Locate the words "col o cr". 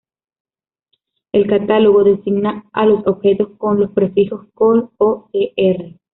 4.55-5.99